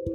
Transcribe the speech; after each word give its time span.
तो 0.00 0.08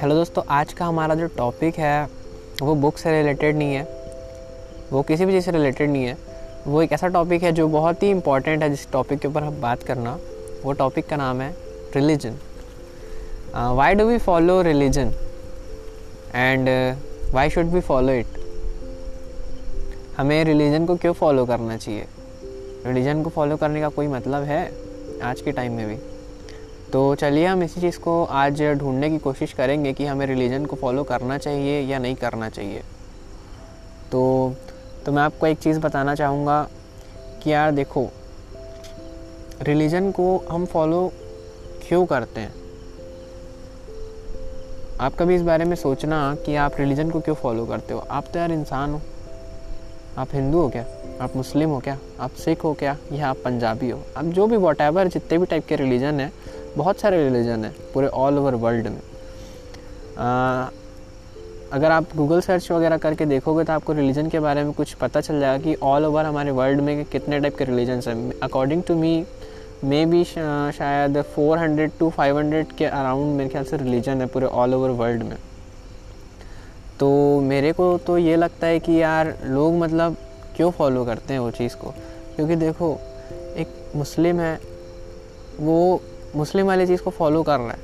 हेलो 0.00 0.14
दोस्तों, 0.14 0.42
आज 0.48 0.72
का 0.72 0.84
हमारा 0.84 1.14
जो 1.14 1.26
टॉपिक 1.26 1.74
है, 1.74 2.08
वो 2.62 2.74
बुक 2.74 2.98
से 2.98 3.10
रिलेटेड 3.10 3.56
नहीं 3.56 3.74
है। 3.74 3.82
वो 4.92 5.02
किसी 5.02 5.26
भी 5.26 5.32
चीज़ 5.32 5.44
से 5.44 5.50
रिलेटेड 5.50 5.90
नहीं 5.90 6.04
है। 6.04 6.16
वो 6.66 6.82
एक 6.82 6.92
ऐसा 6.92 7.08
टॉपिक 7.08 7.42
है 7.42 7.52
जो 7.52 7.68
बहुत 7.68 8.02
ही 8.02 8.10
इंपॉर्टेंट 8.10 8.62
है, 8.62 8.70
जिस 8.70 8.90
टॉपिक 8.92 9.18
के 9.18 9.28
ऊपर 9.28 9.42
हम 9.42 9.60
बात 9.60 9.82
करना। 9.82 10.18
वो 10.64 10.72
टॉपिक 10.72 11.06
का 11.06 11.16
नाम 11.16 11.40
है 11.40 11.54
religion 11.96 12.38
why 13.76 13.94
do 13.94 14.04
we 14.04 14.18
follow 14.18 14.62
religion 14.62 15.12
and 16.34 16.68
why 17.34 17.50
should 17.50 17.66
we 17.66 17.80
follow 17.80 18.12
it 18.12 18.26
हमें 20.18 20.44
रिलीजन 20.44 20.86
को 20.86 20.96
क्यों 20.96 21.12
फॉलो 21.12 21.46
करना 21.46 21.76
चाहिए? 21.76 22.06
रिलीजन 22.86 23.22
को 23.22 23.30
फॉलो 23.30 23.56
करने 23.56 23.80
का 23.80 23.88
कोई 23.88 24.06
मतलब 24.06 24.42
है 24.42 24.72
आज 25.22 25.40
के 25.40 25.52
टाइम 25.52 25.72
में 25.72 25.86
भी। 25.88 25.96
तो 26.92 27.14
चलिए 27.14 27.46
हम 27.46 27.62
इसी 27.62 27.80
चीज़ 27.80 27.98
को 27.98 28.24
आज 28.24 28.62
ढूँढने 28.62 29.10
की 29.10 29.18
कोशिश 29.18 29.52
करेंगे 29.52 29.92
कि 29.92 30.06
हमें 30.06 30.26
रिलीजन 30.26 30.66
को 30.66 30.76
फॉलो 30.76 31.04
करना 31.04 31.38
चाहिए 31.38 31.80
या 31.80 31.98
नहीं 31.98 32.14
करना 32.14 32.48
चाहिए। 32.48 32.82
तो 34.12 34.54
तो 35.06 35.12
मैं 35.12 35.22
आपको 35.22 35.46
एक 35.46 35.58
चीज़ 35.58 35.80
बताना 35.80 36.14
चाहूँगा 36.14 36.68
कि 37.42 37.52
यार 37.52 37.70
देखो, 37.70 38.08
रिलीजन 39.62 40.10
को 40.10 40.44
हम 40.50 40.66
फॉलो 40.66 41.12
क्यों 41.88 42.06
करते 42.06 42.40
हैं? 42.40 42.54
आप 45.00 45.14
कभी 45.14 45.34
इस 45.34 45.42
बारे 45.42 45.64
में 45.64 45.76
सोचना 45.76 46.36
कि 46.46 46.56
आप 46.56 46.72
रिलीजन 46.78 47.10
को 47.10 47.20
क्यों 47.20 47.34
फॉलो 47.34 47.66
करते 47.66 47.94
हो? 47.94 48.00
आप 48.00 48.24
तो 48.32 48.38
यार 48.38 48.52
इंसान 48.52 48.90
हो। 48.90 49.00
आप 50.18 50.28
हिंदू 50.32 50.58
हो 50.58 50.68
क्या? 50.68 50.84
आप 51.20 51.36
मुस्लिम 51.36 51.70
हो 51.70 51.78
क्या? 51.80 51.96
आप 52.20 52.30
सिख 52.30 52.64
हो 52.64 52.72
क्या? 52.74 52.96
या 53.12 53.28
आप 53.28 53.36
पंजाबी 53.44 53.90
हो? 53.90 54.00
आप 54.16 54.24
जो 54.24 54.46
भी 54.46 54.56
वॉट 54.56 54.80
एवर 54.80 55.08
जितने 55.08 55.38
भी 55.38 55.46
टाइप 55.46 55.66
के 55.66 55.76
रिलीजन 55.76 56.20
हैं 56.20 56.32
बहुत 56.76 57.00
सारे 57.00 57.22
रिलीजन 57.24 57.64
हैं 57.64 57.74
पूरे 57.94 58.06
ऑल 58.06 58.38
ओवर 58.38 58.54
वर्ल्ड 58.54 58.86
में। 58.86 59.00
आ, 60.18 60.68
अगर 61.72 61.90
आप 61.90 62.16
गूगल 62.16 62.40
सर्च 62.40 62.70
वगैरह 62.72 62.96
करके 62.96 63.26
देखोगे 63.26 63.64
तो 63.64 63.72
आपको 63.72 63.92
रिलीजन 63.92 64.28
के 64.28 64.40
बारे 64.40 64.64
में 64.64 64.72
कुछ 64.72 64.92
पता 64.94 65.20
चल 65.20 65.40
जाएगा 65.40 65.64
कि 65.64 65.74
ऑल 65.82 66.04
ओवर 66.04 66.24
हमारे 66.24 66.50
वर्ल्ड 66.50 66.80
में 66.80 67.04
कितने 67.04 67.40
टाइप 67.40 67.56
के 67.56 67.64
रिलीजन्स 67.64 68.08
हैं। 68.08 68.32
According 68.42 68.82
to 68.82 68.94
me 68.94 69.24
may 69.84 70.04
be 70.06 70.22
शायद 70.24 71.22
400 71.34 71.98
टू 71.98 72.10
500 72.10 72.72
के 72.78 72.84
अराउंड 72.84 73.36
मेरे 73.36 73.50
ख्याल 73.50 73.64
से 73.64 73.76
रिलीजन 73.76 74.20
है 74.20 74.26
पूरे 74.26 74.46
ऑल 74.46 74.74
ओवर 74.74 74.90
वर्ल्ड 74.90 75.22
में। 75.22 75.36
तो 77.00 77.40
मेरे 77.40 77.72
को 77.72 77.96
तो 77.98 78.18
ये 78.18 78.36
लगता 78.36 78.66
है 78.66 78.78
कि 78.78 79.00
यार 79.02 79.36
लोग 79.44 79.74
मतलब 79.74 80.16
क्यों 80.56 80.70
फॉलो 80.70 81.04
करते 81.04 81.32
हैं 81.32 81.40
वो 81.40 81.50
चीज़ 81.50 81.76
को? 81.76 81.90
क्योंकि 82.36 82.56
देखो, 82.56 83.00
एक 83.56 83.68
मुस्लिम 83.96 84.40
है, 84.40 84.60
वो 85.60 86.02
मुस्लिम 86.36 86.66
वाली 86.66 86.86
चीज़ 86.86 87.02
को 87.02 87.10
फॉलो 87.10 87.42
कर 87.42 87.58
रहा 87.58 87.70
है, 87.70 87.78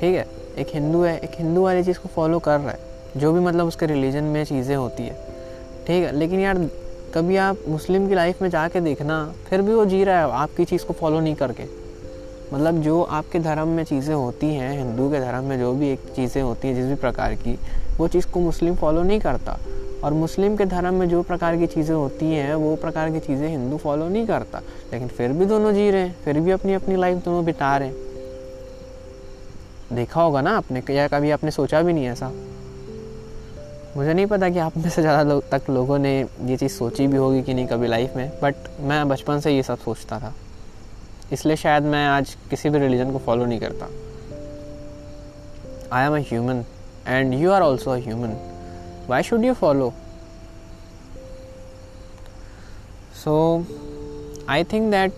ठीक 0.00 0.14
है? 0.14 0.26
एक 0.58 0.66
हिंदू 0.74 1.02
है, 1.02 1.18
एक 1.18 1.30
हिंदू 1.34 1.62
वाली 1.62 1.84
चीज़ 1.84 1.98
को 1.98 2.08
फॉलो 2.08 2.38
कर 2.38 2.60
रहा 2.60 2.70
है, 2.70 2.78
जो 3.16 3.32
भी 3.32 3.40
मतलब 3.40 3.66
उसके 3.66 3.86
रिलीजन 3.86 4.24
में 4.24 4.44
चीज़ें 4.44 4.76
होती 4.76 5.02
है, 5.02 5.14
ठीक 5.86 6.04
है? 6.04 6.12
लेकिन 6.12 6.40
यार, 6.40 6.58
कभी 7.14 7.36
आप 7.36 7.58
मुस्लिम 7.68 8.08
की 8.08 8.14
लाइफ 8.14 8.42
में 8.42 8.48
जाके 8.48 8.80
देखना, 8.80 9.34
फिर 9.50 9.62
भी 9.62 9.74
वो 9.74 9.84
जी 9.84 10.04
रहा 10.04 10.18
है, 10.18 10.30
आपकी 10.30 10.64
चीज़ 10.64 10.84
को 10.84 10.92
फॉलो 10.92 11.20
नहीं 11.20 11.34
करके। 11.34 11.64
मतलब 12.52 12.80
जो 12.82 13.02
आपके 13.02 13.38
धर्म 13.38 13.68
में 13.68 13.84
चीज़ें 13.84 14.14
होती 14.14 14.46
हैं, 14.46 14.78
हिंदू 14.78 15.10
के 15.10 15.20
धर्म 15.20 15.44
में 15.44 15.58
जो 15.58 15.72
भी 15.72 15.90
एक 15.90 16.00
चीज़ें 16.16 16.42
होती 16.42 16.68
हैं, 16.68 16.74
जिस 16.74 16.86
भी 16.86 16.94
प्रकार 16.94 17.34
की, 17.34 17.58
वो 17.98 18.08
चीज़ 18.08 18.26
को 18.26 18.40
मुस्लिम 18.40 18.74
फॉलो 18.74 19.02
नहीं 19.02 19.20
करता। 19.20 19.58
और 20.04 20.12
मुस्लिम 20.12 20.56
के 20.56 20.64
धर्म 20.64 20.94
में 20.94 21.08
जो 21.08 21.22
प्रकार 21.22 21.56
की 21.56 21.66
चीज़ें 21.66 21.94
होती 21.94 22.26
हैं, 22.26 22.54
वो 22.54 22.76
प्रकार 22.76 23.10
की 23.10 23.20
चीज़ें 23.20 23.48
हिंदू 23.48 23.76
फॉलो 23.76 24.08
नहीं 24.08 24.26
करता। 24.26 24.58
लेकिन 24.92 25.08
फिर 25.08 25.32
भी 25.32 25.46
दोनों 25.46 25.72
जी 25.72 25.90
रहे 25.90 26.00
हैं, 26.00 26.16
फिर 26.24 26.40
भी 26.40 26.50
अपनी 26.50 26.74
अपनी 26.74 26.96
लाइफ 26.96 27.24
दोनों 27.24 27.44
बिता 27.44 27.76
रहे 27.76 27.88
हैं। 27.88 27.96
देखा 29.94 30.22
होगा 30.22 30.40
ना 30.40 30.56
आपने, 30.56 30.82
या 30.90 31.08
कभी 31.08 31.30
आपने 31.30 31.50
सोचा 31.50 31.82
भी 31.82 31.92
नहीं 31.92 32.06
ऐसा? 32.06 32.32
मुझे 33.96 34.12
नहीं 34.14 34.26
पता 34.26 34.48
कि 34.50 34.58
आप 34.58 34.76
में 34.76 34.90
से 34.90 35.02
ज़्यादा 35.02 35.22
लोग 35.22 35.48
तक 35.50 35.62
लोगों 35.70 35.98
ने 35.98 36.20
ये 36.20 36.56
चीज़ 36.56 36.72
सोची 36.72 37.06
भी 37.06 37.16
होगी 37.16 37.42
कि 37.42 37.54
नहीं 37.54 37.66
कभी 37.66 37.86
लाइफ 37.86 38.16
में 38.16 38.30
बट 38.42 38.54
मैं 38.80 39.08
बचपन 39.08 39.40
से 39.40 39.50
ये 39.50 39.62
सब 39.62 39.78
सोचता 39.78 40.18
था। 40.18 40.32
इसलिए 41.32 41.56
शायद 41.56 41.82
मैं 41.82 42.06
आज 42.06 42.36
किसी 42.50 42.70
भी 42.70 42.78
रिलीजन 42.78 43.12
को 43.12 43.18
फॉलो 43.18 43.44
नहीं 43.44 43.60
करता। 43.60 43.86
I 45.92 46.06
am 46.06 46.16
a 46.16 46.20
human 46.20 46.64
and 47.08 47.34
you 47.34 47.50
are 47.50 47.62
also 47.62 47.90
a 47.90 47.96
human 47.96 48.34
why 49.08 49.22
should 49.22 49.42
you 49.42 49.54
follow? 49.54 49.92
So 53.24 53.64
i 54.48 54.62
think 54.64 54.90
that 54.90 55.10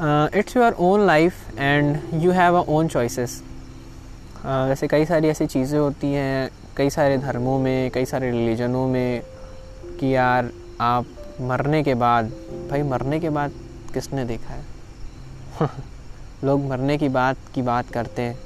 uh, 0.00 0.28
it's 0.32 0.54
your 0.54 0.72
own 0.78 1.06
life 1.06 1.36
and 1.56 1.98
you 2.22 2.32
have 2.32 2.54
a 2.54 2.64
own 2.68 2.88
choices. 2.88 3.30
Uh, 4.40 4.68
वैसे 4.68 4.86
कई 4.86 5.04
सारी 5.04 5.28
ऐसी 5.28 5.46
चीज़ें 5.46 5.78
होती 5.78 6.12
हैं 6.12 6.50
कई 6.76 6.90
सारे 6.90 7.18
धर्मों 7.18 7.58
में 7.58 7.90
कई 7.90 8.04
सारे 8.04 8.30
रिलीजनों 8.30 8.88
में 8.88 9.22
कि 10.00 10.14
यार 10.14 10.50
आप 10.80 11.06
मरने 11.40 11.82
के 11.82 11.94
बाद 11.94 12.24
भाई 12.70 12.82
मरने 12.82 13.20
के 13.20 13.28
बाद 13.28 13.52
किसने 13.94 14.24
देखा 14.24 14.54
है? 14.54 14.64
लोग 16.44 16.64
मरने 16.64 16.98
की 16.98 17.08
बात 17.08 17.36
की 17.54 17.62
बात 17.62 17.90
करते 17.90 18.22
हैं। 18.22 18.38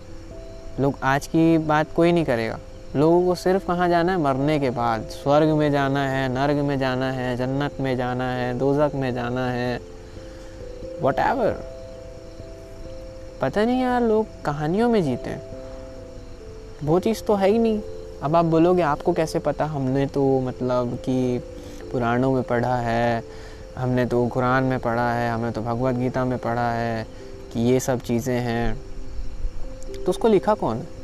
लोग 0.80 0.94
आज 1.02 1.26
की 1.26 1.58
बात 1.58 1.84
कोई 1.96 2.12
नहीं 2.12 2.24
करेगा। 2.24 2.58
लोगों 2.96 3.26
को 3.26 3.34
सिर्फ़ 3.34 3.66
कहाँ 3.66 3.88
जाना 3.88 4.12
है? 4.12 4.18
मरने 4.18 4.58
के 4.58 4.70
बाद। 4.70 5.02
स्वर्ग 5.02 5.48
में 5.48 5.72
जाना 5.72 6.08
है, 6.08 6.28
नर्ग 6.28 6.56
में 6.56 6.78
जाना 6.78 7.12
है, 7.12 7.36
जन्नत 7.36 7.80
में 7.80 7.96
जाना 7.96 8.32
है 8.32 8.58
दोजक 8.58 8.92
में 8.94 9.14
जाना 9.14 9.50
है। 9.50 9.80
वट 11.02 11.16
पता 13.40 13.64
नहीं 13.64 13.82
यार, 13.82 14.02
लोग 14.02 14.26
कहानियों 14.44 14.88
में 14.88 15.02
जीते 15.02 15.30
हैं। 15.30 15.42
वो 16.84 17.00
चीज़ 17.00 17.22
तो 17.22 17.34
है 17.34 17.48
ही 17.50 17.58
नहीं। 17.58 17.80
अब 18.22 18.36
आप 18.36 18.44
बोलोगे, 18.44 18.82
आपको 18.82 19.12
कैसे 19.12 19.38
पता? 19.38 19.64
हमने 19.64 20.06
तो 20.06 20.40
मतलब 20.40 20.94
कि 20.94 21.38
पुराणों 21.92 22.32
में 22.32 22.42
पढ़ा 22.42 22.76
है। 22.76 23.22
हमने 23.76 24.06
तो 24.06 24.26
कुरान 24.26 24.64
में 24.64 24.78
पढ़ा 24.78 25.12
है। 25.12 25.30
हमने 25.30 25.50
तो 25.50 25.62
भगवत 25.62 25.94
गीता 25.94 26.24
में 26.24 26.38
पढ़ा 26.38 26.72
है 26.72 27.06
कि 27.52 27.60
ये 27.60 27.80
सब 27.80 28.00
चीज़ें 28.00 28.40
हैं। 28.40 28.80
तो 30.04 30.10
उसको 30.10 30.28
लिखा 30.28 30.54
कौन? 30.54 30.76
है 30.76 30.97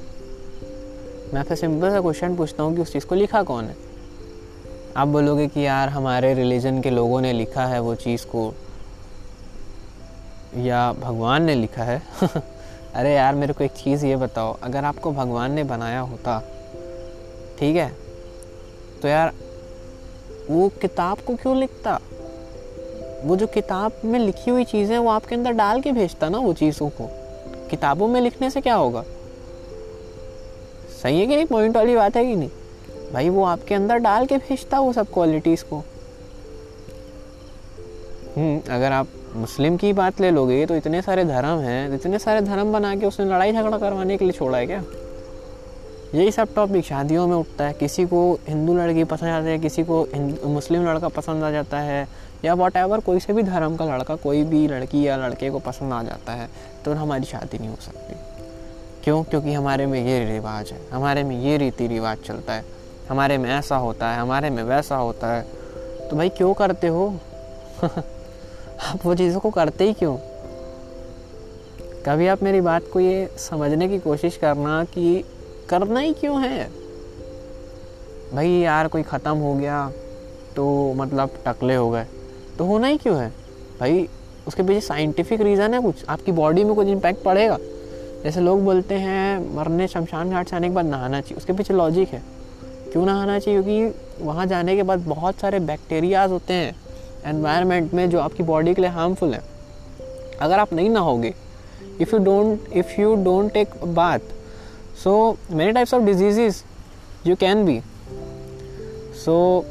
मैं 1.34 1.40
आपसे 1.40 1.56
सिंपल 1.56 1.90
सा 1.90 2.00
क्वेश्चन 2.00 2.36
पूछता 2.36 2.62
हूँ 2.62 2.74
कि 2.76 2.82
उस 2.82 2.92
चीज़ 2.92 3.06
को 3.06 3.14
लिखा 3.14 3.42
कौन 3.42 3.64
है? 3.64 3.76
आप 4.96 5.08
बोलोगे 5.08 5.46
कि 5.46 5.66
यार 5.66 5.88
हमारे 5.88 6.34
रिलीजन 6.34 6.80
के 6.80 6.90
लोगों 6.90 7.20
ने 7.20 7.32
लिखा 7.32 7.66
है 7.66 7.80
वो 7.80 7.94
चीज़ 7.94 8.26
को। 8.26 8.54
या 10.56 10.92
भगवान 10.92 11.42
ने 11.42 11.54
लिखा 11.54 11.82
है। 11.82 12.02
अरे 12.94 13.14
यार 13.14 13.34
मेरे 13.34 13.52
को 13.52 13.64
एक 13.64 13.70
चीज़ 13.70 14.06
ये 14.06 14.16
बताओ, 14.16 14.58
अगर 14.62 14.84
आपको 14.84 15.12
भगवान 15.12 15.52
ने 15.52 15.64
बनाया 15.64 16.00
होता, 16.00 16.42
ठीक 17.58 17.76
है? 17.76 17.96
तो 19.02 19.08
यार 19.08 19.32
वो 20.50 20.68
किताब 20.68 21.18
को 21.18 21.36
क्यों 21.36 21.56
लिखता? 21.56 22.00
वो 23.24 23.36
जो 23.36 23.46
किताब 23.46 23.92
में 24.04 24.18
लिखी 24.18 24.50
हुई 24.50 24.64
चीज़ें 24.64 24.98
वो 24.98 25.10
आपके 25.10 25.34
अंदर 25.34 25.52
डाल 25.52 25.80
के 25.80 25.92
भेजता 25.92 26.28
ना 26.28 26.38
वो 26.38 26.52
चीज़ों 26.52 26.88
को। 26.88 27.10
किताबों 27.70 28.08
में 28.08 28.20
लिखने 28.20 28.50
से 28.50 28.60
क्या 28.60 28.74
होगा? 28.74 29.04
सही 31.04 31.18
है 31.20 31.26
कि 31.26 31.36
नहीं? 31.36 31.46
पॉइंट 31.46 31.76
वाली 31.76 31.94
बात 31.96 32.16
है 32.16 32.24
कि 32.26 32.36
नहीं? 32.36 32.48
भाई, 33.12 33.28
वो 33.28 33.44
आपके 33.44 33.74
अंदर 33.74 33.96
डाल 33.98 34.26
के 34.26 34.36
भेजता 34.38 34.78
वो 34.80 34.92
सब 34.92 35.12
क्वालिटीज़ 35.12 35.64
को। 35.64 35.82
हम्म 38.36 38.74
अगर 38.74 38.92
आप 38.92 39.08
मुस्लिम 39.36 39.76
की 39.76 39.92
बात 39.92 40.20
ले 40.20 40.30
लोगे 40.30 40.64
तो 40.66 40.76
इतने 40.76 41.02
सारे 41.02 41.24
धर्म 41.24 41.58
हैं, 41.58 41.94
इतने 41.94 42.18
सारे 42.18 42.40
धर्म 42.40 42.72
बना 42.72 42.94
के 42.96 43.06
उसने 43.06 43.26
लड़ाई 43.26 43.52
झगड़ा 43.52 43.78
करवाने 43.78 44.16
के 44.16 44.24
लिए 44.24 44.32
छोड़ा 44.32 44.58
है 44.58 44.66
क्या? 44.66 44.82
यही 46.14 46.30
सब 46.30 46.54
टॉपिक 46.54 46.84
शादियों 46.84 47.26
में 47.26 47.36
उठता 47.36 47.64
है। 47.64 47.72
किसी 47.72 48.04
को 48.06 48.20
हिंदू 48.48 48.74
लड़की 48.74 49.04
पसंद 49.04 49.30
आती 49.30 49.48
है, 49.48 49.58
किसी 49.58 49.84
को 49.84 50.06
मुस्लिम 50.48 50.86
लड़का 50.88 51.08
पसंद 51.10 51.44
आ 51.44 51.50
जाता 51.50 51.78
है, 51.80 52.06
या 52.44 52.54
वॉट 52.54 52.76
एवर 52.76 53.00
कोई 53.00 53.20
से 53.20 53.32
भी 53.32 53.42
धर्म 53.42 53.76
का 53.76 53.84
लड़का, 53.86 54.16
कोई 54.16 54.42
भी 54.44 54.66
लड़की 54.68 55.06
या 55.06 55.16
लड़के 55.16 55.50
को 55.50 55.58
पसंद 55.60 55.92
आ 55.92 56.02
जाता 56.02 56.32
है 56.32 56.48
तो 56.84 56.94
हमारी 56.94 57.24
शादी 57.24 57.58
नहीं 57.58 57.68
हो 57.68 57.76
सकती। 57.80 58.33
क्यों? 59.04 59.24
क्योंकि 59.24 59.52
हमारे 59.52 59.86
में 59.86 60.06
ये 60.06 60.32
रिवाज 60.32 60.70
है। 60.70 60.80
हमारे 60.92 61.22
में 61.22 61.40
ये 61.40 61.56
रीति 61.56 61.86
रिवाज 61.86 62.18
चलता 62.18 62.52
है। 62.52 62.64
हमारे 63.08 63.38
में 63.38 63.50
ऐसा 63.50 63.76
होता 63.76 64.10
है, 64.10 64.20
हमारे 64.20 64.50
में 64.50 64.62
वैसा 64.62 64.96
होता 64.96 65.32
है। 65.32 65.42
तो 66.10 66.16
भाई 66.16 66.28
क्यों 66.28 66.54
करते 66.54 66.86
हो? 66.86 67.14
आप 68.84 68.98
वो 69.04 69.14
चीज़ों 69.14 69.40
को 69.40 69.50
करते 69.50 69.84
ही 69.84 69.92
क्यों? 69.92 70.16
कभी 72.06 72.26
आप 72.26 72.42
मेरी 72.42 72.60
बात 72.60 72.82
को 72.92 73.00
ये 73.00 73.28
समझने 73.38 73.88
की 73.88 73.98
कोशिश 73.98 74.36
करना 74.36 74.84
कि 74.84 75.24
करना 75.68 76.00
ही 76.00 76.12
क्यों 76.12 76.42
है? 76.42 76.70
भाई 78.34 78.50
यार 78.50 78.88
कोई 78.88 79.02
ख़त्म 79.02 79.36
हो 79.36 79.54
गया 79.54 79.92
तो 80.56 80.92
मतलब 80.92 81.30
टकले 81.46 81.74
हो 81.74 81.90
गए। 81.90 82.06
तो 82.58 82.64
होना 82.64 82.86
ही 82.86 82.98
क्यों 82.98 83.18
है? 83.18 83.32
भाई 83.80 84.08
उसके 84.46 84.62
पीछे 84.62 84.80
साइंटिफिक 84.80 85.40
रीज़न 85.40 85.74
है 85.74 85.82
कुछ। 85.82 86.04
आपकी 86.08 86.32
बॉडी 86.32 86.64
में 86.64 86.74
कुछ 86.74 86.86
इम्पैक्ट 86.86 87.22
पड़ेगा। 87.22 87.58
जैसे 88.24 88.40
लोग 88.40 88.64
बोलते 88.64 88.94
हैं, 88.94 89.54
मरने, 89.56 89.88
शमशान 89.88 90.30
घाट 90.30 90.48
से 90.48 90.56
आने 90.56 90.68
के 90.68 90.74
बाद 90.74 90.86
नहाना 90.86 91.20
चाहिए। 91.20 91.36
उसके 91.36 91.52
पीछे 91.52 91.74
लॉजिक 91.74 92.08
है। 92.08 92.22
क्यों 92.92 93.04
नहाना 93.06 93.38
चाहिए? 93.38 93.62
क्योंकि 93.62 94.24
वहाँ 94.24 94.46
जाने 94.46 94.76
के 94.76 94.82
बाद 94.82 94.98
बहुत 94.98 95.34
सारे 95.34 95.58
बैक्टीरियाज 95.60 96.30
होते 96.30 96.54
हैं 96.54 96.74
एनवायरनमेंट 97.26 97.94
में 97.94 98.08
जो 98.10 98.20
आपकी 98.20 98.42
बॉडी 98.42 98.74
के 98.74 98.80
लिए 98.80 98.90
हार्मफुल 98.90 99.34
है। 99.34 99.42
अगर 100.40 100.58
आप 100.58 100.72
नहीं 100.72 100.90
नहाओगे 100.90 101.34
if 102.00 102.14
you 102.14 102.22
don't 102.24 102.72
if 102.72 103.00
you 103.00 103.14
don't 103.14 103.52
take 103.52 103.74
bath 103.84 104.18
so 105.04 105.36
many 105.50 105.72
types 105.72 105.94
of 105.94 106.02
diseases 106.02 106.64
you 107.26 107.36
can 107.36 107.64
be 107.64 107.80
so 109.24 109.64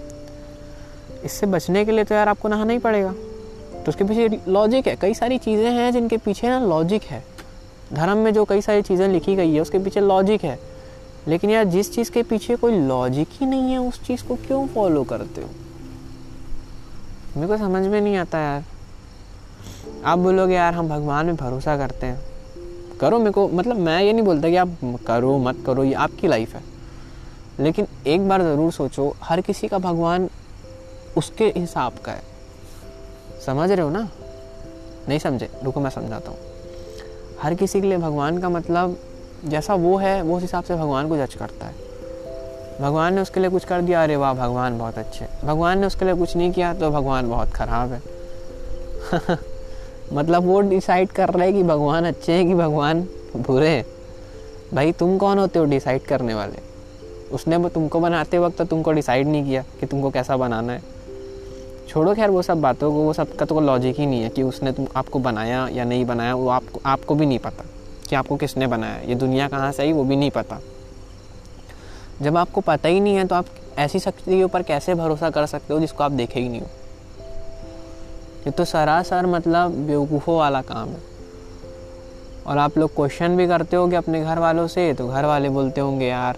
इससे 1.25 1.45
बचने 1.47 1.85
के 1.85 1.91
लिए 1.91 2.03
तो 2.03 2.15
यार 2.15 2.29
आपको 2.29 2.47
नहाना 2.47 2.73
ही 2.73 2.79
पड़ेगा। 2.79 3.11
तो 3.75 3.89
उसके 3.89 4.03
पीछे 4.03 4.39
लॉजिक 4.47 4.87
है। 4.87 4.95
कई 4.95 5.13
सारी 5.13 5.37
चीज़ें 5.37 5.71
हैं 5.71 5.91
जिनके 5.91 6.17
पीछे 6.17 6.49
ना 6.49 6.59
लॉजिक 6.59 7.03
है। 7.03 7.32
धर्म 7.93 8.17
में 8.17 8.33
जो 8.33 8.45
कई 8.45 8.61
सारी 8.61 8.81
चीज़ें 8.81 9.07
लिखी 9.07 9.35
गई 9.35 9.53
है, 9.53 9.59
उसके 9.59 9.79
पीछे 9.79 9.99
लॉजिक 9.99 10.43
है। 10.43 10.59
लेकिन 11.27 11.49
यार, 11.49 11.63
जिस 11.63 11.93
चीज़ 11.93 12.11
के 12.11 12.23
पीछे 12.23 12.55
कोई 12.55 12.79
लॉजिक 12.79 13.27
ही 13.31 13.45
नहीं 13.45 13.71
है, 13.71 13.77
उस 13.77 14.07
चीज़ 14.07 14.23
को 14.23 14.35
क्यों 14.35 14.67
फॉलो 14.67 15.03
करते 15.03 15.41
हो? 15.41 15.49
मेरे 17.35 17.47
को 17.47 17.57
समझ 17.57 17.87
में 17.87 18.01
नहीं 18.01 18.15
आता 18.15 18.39
यार। 18.39 18.63
आप 20.05 20.19
बोलोगे, 20.19 20.55
यार, 20.55 20.73
हम 20.73 20.89
भगवान 20.89 21.25
में 21.25 21.35
भरोसा 21.35 21.77
करते 21.77 22.05
हैं। 22.07 22.21
करो 22.99 23.19
मेरे 23.19 23.31
को 23.31 23.47
मतलब 23.47 23.75
मैं 23.75 24.03
ये 24.03 24.13
नहीं 24.13 24.25
बोलता 24.25 24.49
कि 24.49 24.55
आप 24.55 24.77
करो, 25.07 25.37
मत 25.37 25.63
करो, 25.65 25.83
ये 25.83 25.93
आपकी 25.93 26.27
लाइफ 26.27 26.55
है। 26.55 26.61
लेकिन 27.59 27.87
एक 28.07 28.29
बार 28.29 28.41
ज़रूर 28.41 28.71
सोचो, 28.71 29.15
हर 29.23 29.41
किसी 29.41 29.67
का 29.67 29.77
भगवान 29.77 30.29
उसके 31.17 31.45
हिसाब 31.45 31.93
का 31.93 32.11
है। 32.11 32.23
समझ 33.45 33.71
रहे 33.71 33.81
हो 33.81 33.89
ना? 33.89 34.09
नहीं 35.09 35.19
समझे? 35.19 35.49
रुको, 35.63 35.79
मैं 35.79 35.89
समझाता 35.89 36.31
हूँ। 36.31 36.52
हर 37.43 37.53
किसी 37.53 37.81
के 37.81 37.87
लिए 37.87 37.97
भगवान 37.97 38.37
का 38.37 38.49
मतलब 38.49 38.97
जैसा 39.45 39.75
वो 39.75 39.97
है, 39.97 40.21
वो 40.21 40.35
उस 40.35 40.41
हिसाब 40.41 40.63
से 40.63 40.75
भगवान 40.75 41.09
को 41.09 41.17
जज 41.17 41.33
करता 41.33 41.65
है। 41.65 41.75
भगवान 42.81 43.13
ने 43.13 43.21
उसके 43.21 43.39
लिए 43.39 43.49
कुछ 43.49 43.65
कर 43.65 43.81
दिया, 43.81 44.03
अरे 44.03 44.15
वाह, 44.15 44.33
भगवान 44.33 44.77
बहुत 44.77 44.97
अच्छे। 44.97 45.27
भगवान 45.43 45.79
ने 45.79 45.87
उसके 45.87 46.05
लिए 46.05 46.13
कुछ 46.13 46.35
नहीं 46.35 46.51
किया 46.51 46.73
तो 46.73 46.91
भगवान 46.91 47.29
बहुत 47.29 47.49
ख़राब 47.49 47.91
है। 47.91 48.01
मतलब 50.13 50.43
वो 50.43 50.61
डिसाइड 50.61 51.09
कर 51.09 51.29
रहे 51.29 51.47
हैं 51.47 51.57
कि 51.57 51.63
भगवान 51.63 52.05
अच्छे 52.05 52.33
हैं 52.33 52.47
कि 52.47 52.53
भगवान 52.53 53.07
बुरे 53.35 53.69
हैं। 53.69 53.85
भाई, 54.73 54.91
तुम 54.91 55.17
कौन 55.17 55.37
होते 55.37 55.59
हो 55.59 55.65
डिसाइड 55.65 56.01
करने 56.01 56.33
वाले? 56.33 56.57
उसने 57.31 57.69
तुमको 57.69 57.99
बनाते 57.99 58.37
वक्त 58.37 58.57
तो 58.57 58.65
तुमको 58.65 58.91
डिसाइड 58.91 59.27
नहीं 59.27 59.43
किया 59.45 59.63
कि 59.79 59.85
तुमको 59.85 60.09
कैसा 60.09 60.37
बनाना 60.37 60.73
है। 60.73 60.92
छोड़ो 61.89 62.13
खैर, 62.13 62.29
वो 62.29 62.41
सब 62.41 62.61
बातों 62.61 62.91
को, 62.91 62.97
वो 62.97 63.13
सब 63.13 63.35
का 63.35 63.45
तो 63.45 63.59
लॉजिक 63.59 63.99
ही 63.99 64.05
नहीं 64.05 64.21
है 64.23 64.29
कि 64.29 64.43
उसने 64.43 64.71
तुम, 64.71 64.87
आपको 64.95 65.19
बनाया 65.19 65.67
या 65.67 65.83
नहीं 65.83 66.05
बनाया, 66.05 66.35
वो 66.35 66.49
आपको 66.49 66.81
आपको 66.85 67.15
भी 67.15 67.25
नहीं 67.25 67.39
पता 67.39 67.65
कि 68.09 68.15
आपको 68.15 68.35
किसने 68.35 68.67
बनाया। 68.67 69.01
ये 69.01 69.15
दुनिया 69.15 69.47
कहाँ 69.47 69.71
से 69.71 69.83
आई, 69.83 69.91
वो 69.91 70.03
भी 70.03 70.15
नहीं 70.15 70.31
पता। 70.31 70.59
जब 72.21 72.37
आपको 72.37 72.61
पता 72.61 72.89
ही 72.89 72.99
नहीं 72.99 73.15
है 73.15 73.25
तो 73.27 73.35
आप 73.35 73.45
ऐसी 73.77 73.99
शक्ति 73.99 74.31
के 74.31 74.43
ऊपर 74.43 74.63
कैसे 74.63 74.95
भरोसा 74.95 75.29
कर 75.29 75.45
सकते 75.45 75.73
हो 75.73 75.79
जिसको 75.79 76.03
आप 76.03 76.11
देखे 76.11 76.39
ही 76.39 76.49
नहीं 76.49 76.61
हो? 76.61 76.67
ये 78.45 78.51
तो 78.51 78.65
सरासर 78.65 79.25
मतलब 79.25 79.71
बेवकूफ़ों 79.87 80.37
वाला 80.37 80.61
काम 80.61 80.89
है। 80.89 81.01
और 82.47 82.57
आप 82.57 82.77
लोग 82.77 82.95
क्वेश्चन 82.95 83.37
भी 83.37 83.47
करते 83.47 83.75
होगे 83.75 83.95
अपने 83.95 84.21
घर 84.23 84.39
वालों 84.39 84.67
से 84.67 84.93
तो 84.93 85.07
घर 85.07 85.25
वाले 85.25 85.49
बोलते 85.49 85.81
होंगे, 85.81 86.07
यार, 86.07 86.37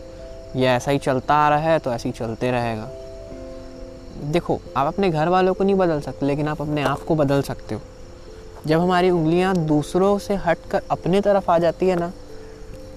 ये 0.55 0.67
ऐसा 0.67 0.91
ही 0.91 0.97
चलता 0.97 1.35
आ 1.35 1.49
रहा 1.49 1.59
है 1.59 1.79
तो 1.79 1.91
ऐसे 1.91 2.09
ही 2.09 2.13
चलते 2.13 2.51
रहेगा। 2.51 2.89
देखो 4.23 4.59
आप 4.77 4.87
अपने 4.87 5.09
घर 5.09 5.29
वालों 5.29 5.53
को 5.53 5.63
नहीं 5.63 5.75
बदल 5.75 6.01
सकते 6.01 6.25
लेकिन 6.25 6.47
आप 6.47 6.61
अपने 6.61 6.81
आप 6.81 6.99
को 6.99 7.15
बदल 7.15 7.41
सकते 7.41 7.75
हो। 7.75 7.81
जब 8.67 8.79
हमारी 8.79 9.09
उंगलियाँ 9.09 9.55
दूसरों 9.57 10.17
से 10.17 10.35
हट 10.35 10.57
कर 10.71 10.81
अपने 10.91 11.21
तरफ़ 11.21 11.51
आ 11.51 11.57
जाती 11.57 11.87
है 11.87 11.95
ना 11.95 12.11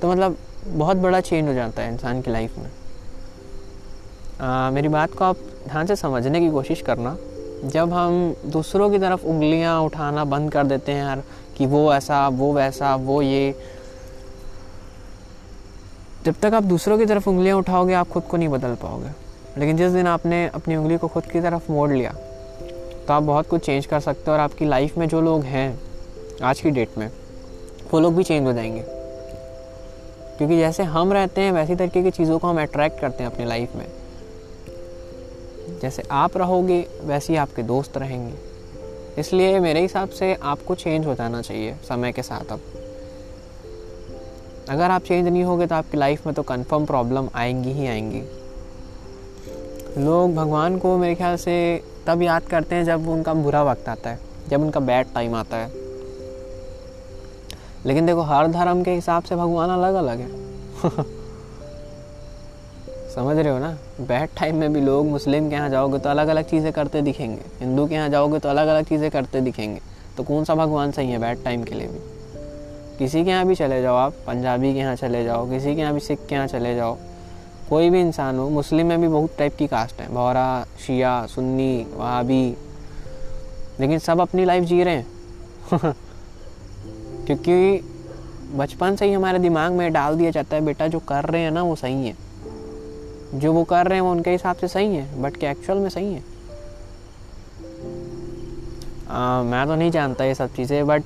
तो 0.03 0.11
मतलब 0.13 0.37
बहुत 0.67 0.97
बड़ा 0.97 1.21
चेंज 1.21 1.49
हो 1.49 1.55
जाता 1.55 1.83
है 1.83 1.93
इंसान 1.93 2.23
की 2.23 2.31
लाइफ 2.31 2.59
में। 2.59 2.71
आ, 4.41 4.71
मेरी 4.71 4.89
बात 4.89 5.15
को 5.15 5.25
आप 5.25 5.37
ध्यान 5.69 5.87
से 5.87 5.97
समझने 5.97 6.41
की 6.41 6.51
कोशिश 6.51 6.83
करना। 6.83 7.17
जब 7.65 7.93
हम 7.93 8.35
दूसरों 8.47 8.91
की 8.91 8.99
तरफ़ 8.99 9.25
उंगलियाँ 9.27 9.81
उठाना 9.83 10.25
बंद 10.25 10.53
कर 10.53 10.67
देते 10.67 10.93
हैं 10.93 11.05
यार 11.05 11.23
कि 11.57 11.67
वो 11.67 11.93
ऐसा 11.95 12.27
वो 12.29 12.53
वैसा 12.53 12.95
वो 12.97 13.23
ये। 13.23 13.55
जब 16.25 16.35
तक 16.43 16.55
आप 16.55 16.63
दूसरों 16.63 16.99
की 16.99 17.07
तरफ़ 17.07 17.29
उंगलियाँ 17.29 17.57
उठाओगे 17.57 17.95
आप 17.95 18.09
खुद 18.09 18.23
को 18.23 18.37
नहीं 18.37 18.49
बदल 18.49 18.75
पाओगे। 18.75 19.11
लेकिन 19.59 19.77
जिस 19.77 19.93
दिन 19.93 20.07
आपने 20.07 20.47
अपनी 20.47 20.77
उंगली 20.77 20.97
को 20.99 21.09
खुद 21.09 21.25
की 21.25 21.41
तरफ़ 21.41 21.73
मोड़ 21.73 21.91
लिया 21.93 22.15
तो 23.09 23.13
आप 23.13 23.23
बहुत 23.23 23.49
कुछ 23.49 23.65
चेंज 23.67 23.87
कर 23.87 24.01
सकते 24.01 24.23
हो 24.27 24.33
और 24.33 24.41
आपकी 24.41 24.65
लाइफ 24.65 24.99
में 24.99 25.09
जो 25.09 25.21
लोग 25.21 25.43
हैं, 25.43 25.81
आज 26.43 26.61
की 26.61 26.71
डेट 26.71 26.99
में, 26.99 27.11
वो 27.93 28.01
लोग 28.01 28.15
भी 28.17 28.25
चेंज 28.25 28.47
हो 28.47 28.53
जाएँगे। 28.53 28.83
क्योंकि 30.39 30.57
जैसे 30.59 30.83
हम 30.83 31.13
रहते 31.13 31.41
हैं, 31.41 31.53
वैसी 31.53 31.75
तरीके 31.75 32.03
की 32.03 32.11
चीज़ों 32.11 32.39
को 32.39 32.47
हम 32.47 32.63
अट्रैक्ट 32.63 33.01
करते 33.01 33.25
हैं 33.25 33.31
अपनी 33.31 33.45
लाइफ 33.45 33.75
में। 33.77 33.87
जैसे 35.83 36.03
आप 36.11 36.37
रहोगे, 36.37 36.87
वैसे 37.03 37.33
ही 37.33 37.37
आपके 37.39 37.63
दोस्त 37.63 37.99
रहेंगे। 37.99 38.35
इसलिए 39.19 39.61
मेरे 39.61 39.81
हिसाब 39.81 40.09
से 40.09 40.35
आपको 40.43 40.75
चेंज 40.75 41.07
हो 41.07 41.15
जाना 41.15 41.43
चाहिए, 41.43 41.77
समय 41.89 42.13
के 42.13 42.23
साथ 42.23 42.53
अब। 42.53 42.61
अगर 44.69 44.91
आप 44.91 45.03
चेंज 45.03 45.29
नहीं 45.29 45.45
होगे 45.45 45.67
तो 45.67 45.75
आपकी 45.75 45.97
लाइफ 45.97 46.27
में 46.27 46.35
तो 46.35 46.43
कंफर्म 46.43 46.87
प्रॉब्लम 46.87 47.29
आएँगी 47.35 47.73
ही 47.73 47.87
आएँगी। 47.87 48.23
लोग 49.99 50.35
भगवान 50.35 50.79
को 50.79 50.97
मेरे 50.99 51.15
ख्याल 51.15 51.37
से 51.37 51.83
तब 52.07 52.23
याद 52.23 52.43
करते 52.43 52.75
हैं 52.75 52.85
जब 52.85 53.09
उनका 53.09 53.35
बुरा 53.35 53.63
वक्त 53.63 53.89
आता 53.89 54.11
है, 54.11 54.19
जब 54.49 54.63
उनका 54.63 54.81
बैड 54.81 55.07
टाइम 55.15 55.35
आता 55.35 55.57
है। 55.57 55.73
लेकिन 57.87 58.07
देखो, 58.07 58.21
हर 58.21 58.49
धर्म 58.49 58.83
के 58.83 58.91
हिसाब 58.91 59.23
से 59.23 59.37
भगवान 59.37 59.71
अलग 59.71 59.95
अलग 59.95 60.19
है। 60.19 60.29
समझ 63.15 63.37
रहे 63.37 63.53
हो 63.53 63.59
ना? 63.59 63.79
बैड 64.01 64.29
टाइम 64.41 64.57
में 64.57 64.73
भी 64.73 64.81
लोग 64.81 65.07
मुस्लिम 65.07 65.49
के 65.49 65.55
यहाँ 65.55 65.71
जाओगे 65.71 65.99
तो 65.99 66.09
अलग 66.09 66.29
अलग 66.29 66.45
चीज़ें 66.45 66.73
करते 66.73 67.03
दिखेंगे। 67.03 67.43
हिंदू 67.61 67.87
के 67.87 67.95
यहाँ 67.95 68.09
जाओगे 68.09 68.39
तो 68.39 68.49
अलग 68.49 68.67
अलग 68.67 68.85
चीज़ें 68.85 69.11
करते 69.11 69.41
दिखेंगे। 69.41 69.81
तो 70.17 70.23
कौन 70.23 70.45
सा 70.45 70.55
भगवान 70.55 70.93
सही 70.93 71.11
है 71.11 71.19
बैड 71.19 71.45
टाइम 71.45 71.65
के 71.65 71.75
लिए 71.75 71.87
भी? 71.87 71.99
किसी 72.99 73.25
के 73.25 73.31
यहाँ 73.31 73.47
भी 73.47 73.55
चले 73.55 73.83
जाओ 73.83 73.97
आप, 73.97 74.13
पंजाबी 74.27 74.73
के 74.73 74.79
यहाँ 74.79 74.95
चले 74.97 75.25
जाओ, 75.25 75.51
किसी 75.51 75.75
के 75.75 75.81
यहाँ 75.81 75.95
भी 75.95 76.01
सिख 76.01 76.19
के 76.29 76.35
यहाँ 76.35 76.47
चले 76.47 76.75
जाओ। 76.75 76.97
कोई 77.69 77.91
भी 77.91 78.01
इंसान 78.01 78.39
हो 78.39 78.49
मुस्लिम 78.51 78.87
में 78.87 79.01
भी 79.01 79.09
बहुत 79.09 79.31
टाइप 79.39 79.57
की 79.57 79.67
कास्ट 79.67 80.01
है। 80.01 80.09
बहरा 80.09 80.67
शिया 80.87 81.27
सुन्नी 81.27 81.87
वहाबी। 81.95 82.57
लेकिन 83.81 83.99
सब 83.99 84.21
अपनी 84.21 84.45
लाइफ 84.45 84.65
जी 84.65 84.83
रहे 84.83 84.95
हैं। 84.95 85.07
क्योंकि 87.27 87.81
बचपन 88.55 88.97
से 88.97 89.07
ही 89.07 89.13
हमारे 89.13 89.39
दिमाग 89.39 89.73
में 89.73 89.93
डाल 89.93 90.17
दिया 90.17 90.31
जाता 90.31 90.57
है 90.57 90.63
बेटा 90.63 90.87
जो 90.87 90.99
कर 90.99 91.25
रहे 91.25 91.43
हैं 91.43 91.51
ना 91.51 91.63
वो 91.63 91.77
सही 91.77 92.07
है। 92.07 92.17
जो 93.35 93.53
वो 93.53 93.65
कर 93.65 93.87
रहे 93.87 93.95
हैं 93.95 94.03
वो 94.03 94.11
उनके 94.11 94.31
हिसाब 94.31 94.57
से 94.57 94.69
सही 94.69 94.97
है 94.97 95.23
बट 95.23 95.37
क्या 95.37 95.51
एक्चुअल 95.51 95.79
में 95.79 95.89
सही 95.89 96.13
है। 96.15 96.25
आ, 99.09 99.43
मैं 99.43 99.67
तो 99.67 99.75
नहीं 99.75 99.91
जानता 99.91 100.25
ये 100.25 100.35
सब 100.35 100.55
चीज़ें 100.55 100.87
बट 100.87 101.03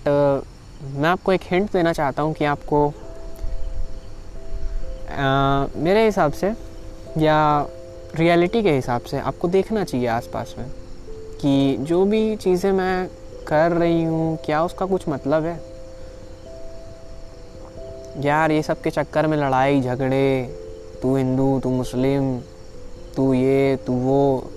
मैं 0.82 1.08
आपको 1.08 1.32
एक 1.32 1.40
हिंट 1.44 1.72
देना 1.72 1.92
चाहता 1.92 2.22
हूँ 2.22 2.34
कि 2.34 2.44
आपको 2.44 2.92
मेरे 5.76 6.04
हिसाब 6.04 6.32
से 6.32 6.52
या 7.18 7.66
रियलिटी 8.16 8.62
के 8.62 8.72
हिसाब 8.72 9.00
से 9.00 9.18
आपको 9.18 9.48
देखना 9.48 9.84
चाहिए 9.84 10.06
आसपास 10.06 10.54
में 10.58 10.70
कि 11.40 11.76
जो 11.80 12.04
भी 12.04 12.36
चीज़ें 12.36 12.72
मैं 12.72 13.08
कर 13.48 13.72
रही 13.72 14.04
हूँ, 14.04 14.36
क्या 14.36 14.64
उसका 14.64 14.86
कुछ 14.86 15.08
मतलब 15.08 15.44
है? 15.44 15.60
यार, 18.24 18.52
ये 18.52 18.62
सब 18.62 18.80
के 18.80 18.90
चक्कर 18.90 19.26
में 19.26 19.36
लड़ाई, 19.36 19.80
झगड़े, 19.80 20.42
तू 21.02 21.16
हिंदू, 21.16 21.60
तू 21.60 21.70
मुस्लिम, 21.70 22.38
तू 23.16 23.34
ये, 23.34 23.76
तू 23.76 23.92
वो, 23.92 24.50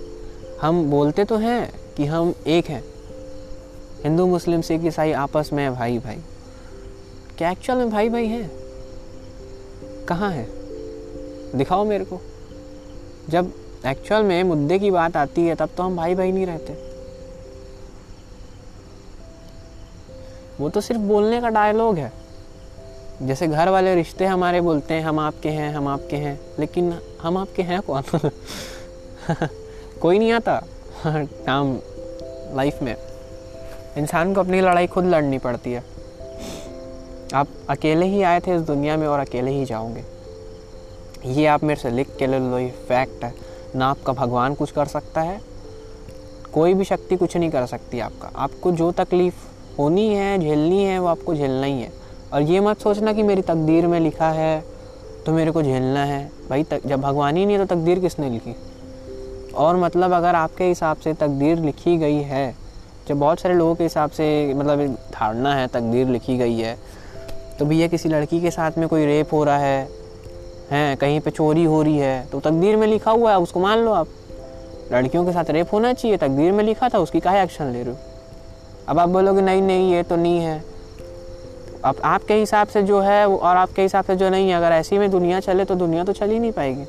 हम 0.62 0.90
बोलते 0.90 1.24
तो 1.24 1.36
हैं 1.36 1.72
कि 1.96 2.06
हम 2.06 2.34
एक 2.46 2.66
हैं। 2.66 2.84
हिंदू, 4.02 4.26
मुस्लिम, 4.26 4.60
सिख, 4.60 4.84
ईसाई 4.84 5.12
आपस 5.12 5.50
में 5.52 5.74
भाई 5.74 5.98
भाई 5.98 6.18
क्या 7.38 7.50
एक्चुअल 7.50 7.78
में 7.78 7.90
भाई 7.90 8.08
भाई 8.08 8.26
हैं? 8.26 8.65
कहाँ 10.08 10.30
है? 10.30 10.46
दिखाओ 11.54 11.84
मेरे 11.84 12.04
को। 12.04 12.20
जब 13.28 13.52
एक्चुअल 13.86 14.22
में 14.22 14.42
मुद्दे 14.42 14.78
की 14.78 14.90
बात 14.90 15.16
आती 15.16 15.46
है, 15.46 15.54
तब 15.54 15.68
तो 15.76 15.82
हम 15.82 15.96
भाई 15.96 16.14
भाई 16.14 16.32
नहीं 16.32 16.46
रहते 16.46 16.86
वो 20.60 20.68
तो 20.68 20.80
सिर्फ़ 20.80 21.00
बोलने 21.00 21.40
का 21.40 21.48
डायलॉग 21.48 21.98
है। 21.98 22.12
जैसे 23.22 23.46
घर 23.46 23.68
वाले 23.68 23.94
रिश्ते 23.94 24.26
हमारे 24.26 24.60
बोलते 24.60 24.94
हैं, 24.94 25.02
हम 25.02 25.18
आपके 25.18 25.48
हैं, 25.48 25.74
हम 25.74 25.88
आपके 25.88 26.16
हैं, 26.16 26.40
लेकिन 26.58 26.98
हम 27.22 27.36
आपके 27.36 27.62
हैं 27.62 27.80
कौन? 27.80 28.02
कोई 30.02 30.18
नहीं 30.18 30.32
आता। 30.32 30.62
काम 31.06 31.78
लाइफ 32.56 32.82
में। 32.82 32.96
इंसान 33.98 34.34
को 34.34 34.40
अपनी 34.40 34.60
लड़ाई 34.60 34.86
खुद 34.86 35.04
लड़नी 35.04 35.38
पड़ती 35.38 35.72
है। 35.72 35.84
आप 37.36 37.48
अकेले 37.70 38.06
ही 38.06 38.22
आए 38.22 38.40
थे 38.40 38.54
इस 38.56 38.62
दुनिया 38.62 38.96
में 38.96 39.06
और 39.06 39.20
अकेले 39.20 39.50
ही 39.50 39.64
जाओगे। 39.64 40.04
ये 41.30 41.46
आप 41.46 41.64
मेरे 41.64 41.80
से 41.80 41.90
लिख 41.90 42.14
के 42.18 42.26
ले 42.26 42.38
लो 42.38 42.58
ये 42.58 42.70
फैक्ट 42.88 43.24
है। 43.24 43.32
ना 43.76 43.86
आपका 43.86 44.12
भगवान 44.12 44.54
कुछ 44.54 44.70
कर 44.70 44.86
सकता 44.86 45.20
है 45.20 45.40
कोई 46.54 46.74
भी 46.74 46.84
शक्ति 46.84 47.16
कुछ 47.16 47.36
नहीं 47.36 47.50
कर 47.50 47.66
सकती 47.66 48.00
आपका। 48.00 48.30
आपको 48.36 48.72
जो 48.72 48.90
तकलीफ़ 48.92 49.44
होनी 49.78 50.08
है 50.08 50.38
झेलनी 50.38 50.82
है 50.84 50.98
वो 50.98 51.06
आपको 51.06 51.34
झेलना 51.34 51.66
ही 51.66 51.80
है। 51.82 51.92
और 52.32 52.42
ये 52.42 52.60
मत 52.60 52.80
सोचना 52.80 53.12
कि 53.12 53.22
मेरी 53.22 53.42
तकदीर 53.42 53.86
में 53.86 53.98
लिखा 54.00 54.30
है 54.30 54.64
तो 55.26 55.32
मेरे 55.32 55.50
को 55.50 55.62
झेलना 55.62 56.04
है। 56.04 56.24
भाई 56.50 56.62
तक, 56.62 56.86
जब 56.86 57.00
भगवान 57.00 57.36
ही 57.36 57.46
नहीं 57.46 57.58
है 57.58 57.66
तो 57.66 57.74
तकदीर 57.74 58.00
किसने 58.00 58.30
लिखी? 58.30 58.56
और 59.54 59.76
मतलब 59.76 60.12
अगर 60.12 60.34
आपके 60.34 60.64
हिसाब 60.64 60.96
से 60.96 61.14
तकदीर 61.14 61.58
लिखी 61.58 61.96
गई 61.96 62.20
है 62.24 62.54
जब 63.08 63.18
बहुत 63.18 63.40
सारे 63.40 63.54
लोगों 63.54 63.74
के 63.74 63.82
हिसाब 63.84 64.10
से 64.10 64.54
मतलब 64.54 64.86
धारणा 65.12 65.54
है 65.54 65.66
तकदीर 65.68 66.08
लिखी 66.08 66.36
गई 66.38 66.58
है 66.58 66.76
तो 67.58 67.64
भैया 67.64 67.86
किसी 67.88 68.08
लड़की 68.08 68.40
के 68.40 68.50
साथ 68.50 68.78
में 68.78 68.88
कोई 68.88 69.06
रेप 69.06 69.32
हो 69.32 69.42
रहा 69.44 69.58
है, 69.58 69.88
हैं, 70.70 70.96
कहीं 70.96 71.20
पे 71.20 71.30
चोरी 71.30 71.64
हो 71.64 71.82
रही 71.82 71.98
है 71.98 72.26
तो 72.26 72.40
तकदीर 72.40 72.76
में 72.76 72.86
लिखा 72.86 73.10
हुआ 73.10 73.30
है 73.30 73.38
उसको 73.38 73.60
मान 73.60 73.78
लो 73.78 73.92
आप। 73.92 74.08
लड़कियों 74.92 75.24
के 75.26 75.32
साथ 75.32 75.50
रेप 75.50 75.72
होना 75.72 75.92
चाहिए, 75.92 76.16
तकदीर 76.16 76.52
में 76.52 76.62
लिखा 76.64 76.88
था, 76.88 76.98
उसकी 76.98 77.20
काहे 77.20 77.42
एक्शन 77.42 77.66
ले 77.66 77.82
रहे 77.82 77.92
हो? 77.92 77.98
अब 78.88 78.98
आप 78.98 79.08
बोलोगे, 79.08 79.42
नहीं 79.42 79.62
नहीं, 79.62 79.92
ये 79.92 80.02
तो 80.02 80.16
नहीं 80.16 80.40
है। 80.40 80.62
अब 81.84 82.00
आपके 82.04 82.34
हिसाब 82.34 82.68
से 82.68 82.82
जो 82.82 83.00
है 83.00 83.26
और 83.28 83.56
आपके 83.56 83.82
हिसाब 83.82 84.04
से 84.04 84.16
जो 84.16 84.28
नहीं 84.30 84.48
है, 84.48 84.54
अगर 84.54 84.72
ऐसी 84.72 84.98
में 84.98 85.10
दुनिया 85.10 85.40
चले 85.40 85.64
तो 85.64 85.74
दुनिया 85.74 86.04
तो 86.04 86.12
चल 86.12 86.30
ही 86.30 86.38
नहीं 86.38 86.52
पाएगी। 86.52 86.84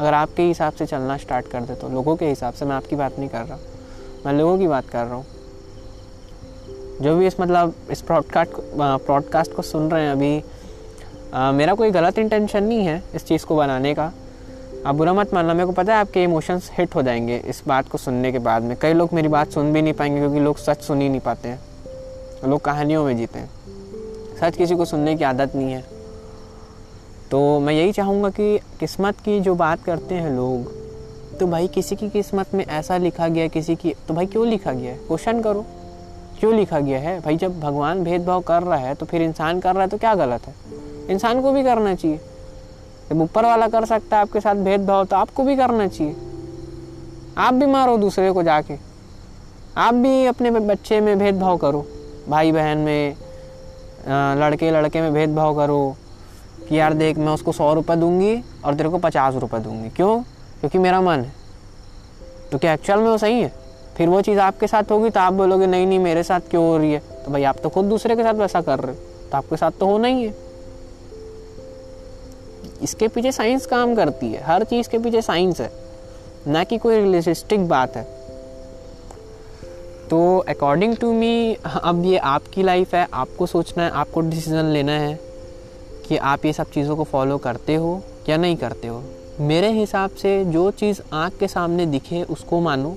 अगर 0.00 0.14
आपके 0.14 0.42
हिसाब 0.42 0.72
से 0.72 0.86
चलना 0.86 1.16
स्टार्ट 1.16 1.46
कर 1.46 1.60
दे 1.60 1.74
तो 1.74 1.88
लोगों 1.88 2.16
के 2.16 2.28
हिसाब 2.28 2.54
से, 2.54 2.64
मैं 2.64 2.76
आपकी 2.76 2.96
बात 2.96 3.18
नहीं 3.18 3.28
कर 3.28 3.44
रहा। 3.44 3.58
मैं 4.26 4.32
लोगों 4.32 4.58
की 4.58 4.66
बात 4.66 4.88
कर 4.88 5.04
रहा 5.04 5.14
हूँ। 5.14 5.24
जो 7.00 7.16
भी 7.16 7.26
इस 7.26 7.40
मतलब 7.40 7.74
इस 7.90 8.02
ब्रॉडकास्ट 8.02 8.50
ब्रॉडकास्ट 8.76 9.54
को 9.54 9.62
सुन 9.62 9.90
रहे 9.90 10.04
हैं 10.04 10.12
अभी 10.12 10.42
आ, 11.34 11.52
मेरा 11.52 11.74
कोई 11.74 11.90
गलत 11.90 12.18
इंटेंशन 12.18 12.64
नहीं 12.64 12.84
है 12.86 13.02
इस 13.14 13.24
चीज़ 13.24 13.46
को 13.46 13.56
बनाने 13.56 13.94
का। 13.94 14.12
आप 14.86 14.94
बुरा 14.94 15.12
मत 15.12 15.34
मानना 15.34 15.54
मेरे 15.54 15.66
को 15.66 15.72
पता 15.72 15.94
है 15.94 16.00
आपके 16.00 16.22
इमोशंस 16.22 16.70
हिट 16.72 16.94
हो 16.94 17.02
जाएँगे 17.02 17.36
इस 17.46 17.62
बात 17.68 17.88
को 17.88 17.98
सुनने 17.98 18.32
के 18.32 18.38
बाद 18.38 18.62
में। 18.62 18.76
कई 18.80 18.92
लोग 18.92 19.12
मेरी 19.12 19.28
बात 19.28 19.50
सुन 19.50 19.72
भी 19.72 19.82
नहीं 19.82 19.92
पाएँगे 19.92 20.18
क्योंकि 20.18 20.40
लोग 20.40 20.56
सच 20.56 20.82
सुन 20.82 21.00
ही 21.00 21.08
नहीं 21.08 21.20
पाते 21.20 21.48
हैं। 21.48 21.60
लोग 22.48 22.60
कहानियों 22.60 23.04
में 23.04 23.16
जीते 23.16 23.38
हैं। 23.38 23.50
सच 24.40 24.56
किसी 24.56 24.76
को 24.76 24.84
सुनने 24.84 25.16
की 25.16 25.24
आदत 25.24 25.56
नहीं 25.56 25.72
है। 25.72 25.84
तो 27.30 27.60
मैं 27.60 27.74
यही 27.74 27.92
चाहूँगा 27.92 28.28
कि 28.28 28.58
किस्मत 28.80 29.20
की 29.20 29.40
जो 29.40 29.54
बात 29.54 29.84
करते 29.84 30.14
हैं 30.14 30.30
लोग 30.36 31.38
तो 31.38 31.46
भाई 31.46 31.68
किसी 31.68 31.96
की 31.96 32.08
किस्मत 32.08 32.54
में 32.54 32.64
ऐसा 32.66 32.96
लिखा 32.96 33.28
गया 33.28 33.46
किसी 33.48 33.74
की 33.76 33.94
तो 34.08 34.14
भाई 34.14 34.26
क्यों 34.26 34.46
लिखा 34.46 34.72
गया 34.72 34.90
है? 34.90 34.96
क्वेश्चन 34.96 35.42
करो। 35.42 35.64
क्यों 36.42 36.54
लिखा 36.54 36.78
गया 36.80 36.98
है? 36.98 37.20
भाई, 37.20 37.36
जब 37.36 37.58
भगवान 37.60 38.02
भेदभाव 38.04 38.40
कर 38.40 38.62
रहा 38.62 38.76
है 38.76 38.94
तो 38.94 39.06
फिर 39.06 39.22
इंसान 39.22 39.60
कर 39.60 39.72
रहा 39.74 39.82
है 39.82 39.88
तो 39.88 39.98
क्या 39.98 40.14
गलत 40.14 40.46
है? 40.46 40.54
इंसान 41.10 41.42
को 41.42 41.52
भी 41.52 41.62
करना 41.64 41.94
चाहिए। 41.94 42.16
जब 43.10 43.20
ऊपर 43.20 43.44
वाला 43.44 43.68
कर 43.68 43.84
सकता 43.84 44.16
है 44.16 44.22
आपके 44.22 44.40
साथ 44.40 44.54
भेदभाव 44.54 45.04
तो 45.04 45.16
आपको 45.16 45.44
भी 45.44 45.56
करना 45.56 45.86
चाहिए। 45.86 46.16
आप 47.38 47.54
भी 47.54 47.66
मारो 47.66 47.96
दूसरे 47.98 48.32
को 48.32 48.42
जाके। 48.42 48.78
आप 49.76 49.94
भी 49.94 50.26
अपने 50.26 50.50
बच्चे 50.50 51.00
में 51.00 51.18
भेदभाव 51.18 51.56
करो। 51.56 51.86
भाई 52.28 52.52
बहन 52.52 52.78
में 52.78 53.16
लड़के 54.40 54.70
लड़के 54.70 55.00
में 55.00 55.12
भेदभाव 55.12 55.56
करो 55.56 55.96
कि 56.68 56.78
यार 56.78 56.94
देख, 56.94 57.18
मैं 57.18 57.32
उसको 57.32 57.52
सौ 57.52 57.72
रुपये 57.74 57.96
दूँगी 57.96 58.36
और 58.64 58.74
तेरे 58.74 58.88
को 58.88 58.98
पचास 58.98 59.34
रुपये 59.34 59.60
दूँगी। 59.60 59.90
क्यों? 59.90 60.20
क्योंकि 60.60 60.78
मेरा 60.78 61.00
मन 61.00 61.20
है। 61.20 61.32
तो 62.52 62.58
क्या 62.58 62.72
एक्चुअल 62.72 62.98
में 62.98 63.08
वो 63.08 63.18
सही 63.18 63.40
है? 63.40 63.61
फिर 63.96 64.08
वो 64.08 64.20
चीज़ 64.22 64.38
आपके 64.38 64.66
साथ 64.66 64.90
होगी 64.90 65.10
तो 65.10 65.20
आप 65.20 65.32
बोलोगे, 65.32 65.66
नहीं 65.66 65.86
नहीं, 65.86 65.98
मेरे 65.98 66.22
साथ 66.22 66.40
क्यों 66.50 66.64
हो 66.64 66.76
रही 66.76 66.92
है? 66.92 66.98
तो 66.98 67.30
भाई, 67.32 67.42
आप 67.42 67.56
तो 67.62 67.68
खुद 67.68 67.84
दूसरे 67.84 68.16
के 68.16 68.22
साथ 68.22 68.34
वैसा 68.34 68.60
कर 68.60 68.78
रहे 68.78 68.94
हो 68.94 69.28
तो 69.30 69.36
आपके 69.36 69.56
साथ 69.56 69.70
तो 69.70 69.86
होना 69.86 70.08
ही 70.08 70.24
है। 70.24 70.34
इसके 72.82 73.08
पीछे 73.08 73.32
साइंस 73.32 73.66
काम 73.66 73.94
करती 73.94 74.32
है, 74.32 74.42
हर 74.42 74.64
चीज़ 74.64 74.88
के 74.88 74.98
पीछे 74.98 75.22
साइंस 75.22 75.60
है, 75.60 75.70
ना 76.46 76.64
कि 76.64 76.78
कोई 76.78 76.96
रियलिस्टिक 76.96 77.68
बात 77.68 77.96
है। 77.96 78.02
तो 80.10 80.38
अकॉर्डिंग 80.48 80.96
टू 80.96 81.12
मी 81.12 81.56
अब 81.64 82.04
ये 82.04 82.16
आपकी 82.18 82.62
लाइफ 82.62 82.94
है, 82.94 83.06
आपको 83.14 83.46
सोचना 83.46 83.84
है, 83.84 83.90
आपको 83.90 84.20
डिसीज़न 84.20 84.64
लेना 84.64 84.92
है 84.92 85.18
कि 86.08 86.16
आप 86.16 86.44
ये 86.46 86.52
सब 86.52 86.70
चीज़ों 86.70 86.96
को 86.96 87.04
फॉलो 87.04 87.38
करते 87.38 87.74
हो 87.74 88.00
या 88.28 88.36
नहीं 88.36 88.56
करते 88.56 88.88
हो। 88.88 89.02
मेरे 89.40 89.70
हिसाब 89.70 90.10
से 90.10 90.44
जो 90.44 90.70
चीज़ 90.70 91.00
आँख 91.12 91.38
के 91.38 91.48
सामने 91.48 91.86
दिखे, 91.86 92.22
उसको 92.22 92.60
मानो। 92.60 92.96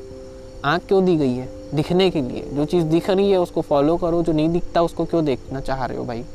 आँख 0.65 0.87
क्यों 0.87 1.05
दी 1.05 1.15
गई 1.15 1.33
है? 1.33 1.49
दिखने 1.73 2.09
के 2.09 2.21
लिए। 2.21 2.49
जो 2.53 2.65
चीज़ 2.65 2.85
दिख 2.85 3.09
रही 3.09 3.31
है, 3.31 3.37
उसको 3.37 3.61
फॉलो 3.61 3.97
करो। 3.97 4.23
जो 4.23 4.33
नहीं 4.33 4.49
दिखता, 4.49 4.81
उसको 4.81 5.05
क्यों 5.05 5.25
देखना 5.25 5.59
चाह 5.59 5.85
रहे 5.85 5.97
हो 5.97 6.05
भाई? 6.05 6.25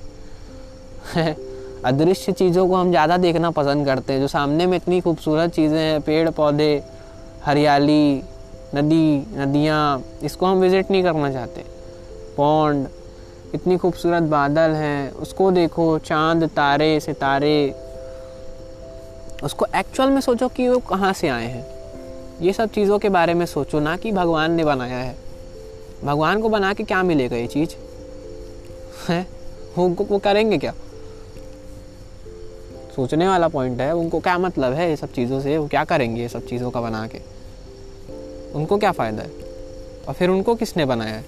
अदृश्य 1.84 2.32
चीज़ों 2.32 2.68
को 2.68 2.74
हम 2.74 2.90
ज़्यादा 2.90 3.16
देखना 3.16 3.50
पसंद 3.50 3.86
करते 3.86 4.12
हैं। 4.12 4.20
जो 4.20 4.28
सामने 4.28 4.66
में 4.66 4.76
इतनी 4.76 5.00
खूबसूरत 5.00 5.50
चीज़ें 5.50 5.78
हैं 5.78 6.00
पेड़ 6.00 6.30
पौधे 6.30 6.82
हरियाली, 7.44 8.22
नदी, 8.74 9.26
नदियाँ, 9.36 10.02
इसको 10.22 10.46
हम 10.46 10.58
विज़िट 10.58 10.90
नहीं 10.90 11.02
करना 11.02 11.32
चाहते। 11.32 11.64
पौंड 12.36 12.86
इतनी 13.54 13.76
खूबसूरत 13.76 14.22
बादल 14.22 14.70
हैं, 14.70 15.10
उसको 15.10 15.50
देखो। 15.50 15.98
चाँद, 15.98 16.44
तारे, 16.44 17.00
सितारे। 17.00 17.74
उसको 19.44 19.66
एक्चुअल 19.76 20.10
में 20.10 20.20
सोचो 20.20 20.48
कि 20.48 20.68
वो 20.68 20.78
कहाँ 20.78 21.12
से 21.12 21.28
आए 21.28 21.46
हैं? 21.46 21.79
ये 22.40 22.52
सब 22.52 22.70
चीज़ों 22.70 22.98
के 22.98 23.08
बारे 23.08 23.34
में 23.34 23.46
सोचो 23.46 23.80
ना 23.80 23.96
कि 23.96 24.12
भगवान 24.12 24.52
ने 24.52 24.64
बनाया 24.64 24.98
है। 24.98 25.16
भगवान 26.04 26.42
को 26.42 26.48
बना 26.48 26.74
के 26.74 26.84
क्या 26.84 27.02
मिलेगा 27.02 27.36
ये 27.36 27.46
चीज़? 27.46 27.70
है? 29.08 29.26
वो 29.78 29.88
वो 29.88 30.18
करेंगे 30.18 30.58
क्या? 30.58 30.74
सोचने 32.96 33.28
वाला 33.28 33.48
पॉइंट 33.48 33.80
है, 33.80 33.94
उनको 33.94 34.20
क्या 34.20 34.38
मतलब 34.38 34.72
है 34.72 34.90
ये 34.90 34.96
सब 34.96 35.12
चीज़ों 35.12 35.40
से? 35.40 35.58
वो 35.58 35.68
क्या 35.68 35.84
करेंगे 35.84 36.22
ये 36.22 36.28
सब 36.28 36.46
चीज़ों 36.46 36.70
का 36.70 36.80
बना 36.80 37.06
के? 37.06 37.18
उनको 38.52 38.78
क्या 38.78 38.92
फ़ायदा 38.92 39.22
है? 39.22 39.30
और 40.08 40.14
फिर 40.14 40.28
उनको 40.28 40.54
किसने 40.54 40.84
बनाया 40.84 41.14
है? 41.14 41.24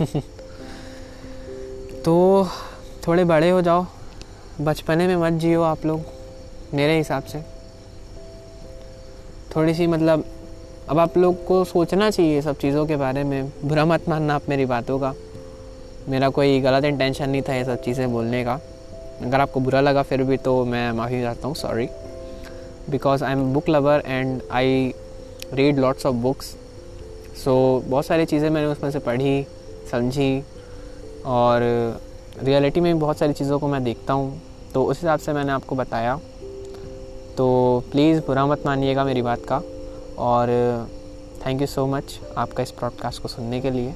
तो 2.02 2.46
थोड़े 3.08 3.24
बड़े 3.24 3.50
हो 3.50 3.62
जाओ। 3.62 3.86
बचपने 4.60 5.06
में 5.06 5.16
मत 5.16 5.32
जियो 5.32 5.62
आप 5.62 5.86
लोग, 5.86 6.00
मेरे 6.74 6.98
हिसाब 6.98 7.22
से। 7.22 7.51
थोड़ी 9.56 9.74
सी 9.74 9.86
मतलब 9.86 10.24
अब 10.90 10.98
आप 10.98 11.16
लोग 11.18 11.44
को 11.46 11.62
सोचना 11.64 12.10
चाहिए 12.10 12.40
सब 12.42 12.58
चीज़ों 12.58 12.86
के 12.86 12.96
बारे 12.96 13.24
में। 13.24 13.52
बुरा 13.64 13.84
मत 13.84 14.08
मानना 14.08 14.34
आप 14.34 14.48
मेरी 14.48 14.64
बातों 14.66 14.98
का। 14.98 15.12
मेरा 16.08 16.28
कोई 16.28 16.60
गलत 16.60 16.84
इंटेंशन 16.84 17.30
नहीं 17.30 17.42
था 17.42 17.54
ये 17.54 17.64
सब 17.64 17.82
चीज़ें 17.82 18.12
बोलने 18.12 18.42
का। 18.44 18.58
अगर 19.22 19.40
आपको 19.40 19.60
बुरा 19.60 19.80
लगा 19.80 20.02
फिर 20.02 20.22
भी 20.22 20.36
तो 20.36 20.64
मैं 20.64 20.90
माफ़ी 20.92 21.20
चाहता 21.22 21.48
हूँ 21.48 21.54
sorry 21.54 21.88
because 22.90 23.24
I 23.24 23.32
am 23.32 23.52
book 23.54 23.68
lover 23.68 24.02
and 24.06 24.40
I 24.52 24.92
read 25.52 25.78
lots 25.78 26.06
of 26.06 26.14
books 26.16 26.54
so 27.44 27.82
बहुत 27.86 28.06
सारी 28.06 28.24
चीज़ें 28.26 28.48
मैंने 28.50 28.66
उसमें 28.66 28.90
से 28.90 28.98
पढ़ी, 28.98 29.46
समझी 29.90 30.42
और 31.26 31.60
रियलिटी 32.42 32.80
में 32.80 32.92
भी 32.94 33.00
बहुत 33.00 33.18
सारी 33.18 33.32
चीज़ों 33.32 33.58
को 33.58 33.68
मैं 33.68 33.82
देखता 33.84 34.12
हूँ। 34.12 34.40
तो 34.74 34.84
उस 34.84 35.00
हिसाब 35.00 35.18
से 35.18 35.32
मैंने 35.32 35.52
आपको 35.52 35.76
बताया। 35.76 36.18
तो 37.36 37.84
प्लीज़ 37.90 38.20
बुरा 38.20 38.46
मत 38.46 38.62
मानिएगा 38.66 39.04
मेरी 39.04 39.22
बात 39.22 39.44
का। 39.44 39.62
और 40.18 40.48
थैंक 41.46 41.60
यू 41.60 41.66
सो 41.66 41.86
मच 41.86 42.18
आपका 42.38 42.62
इस 42.62 42.70
पॉडकास्ट 42.70 43.22
को 43.22 43.28
सुनने 43.28 43.60
के 43.60 43.70
लिए। 43.70 43.94